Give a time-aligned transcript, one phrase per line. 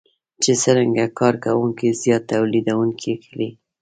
[0.43, 3.49] چې څرنګه کار کوونکي زیات توليدونکي کړي.